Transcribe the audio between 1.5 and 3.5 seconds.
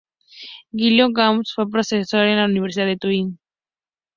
fue profesor en la Universidad de Turín.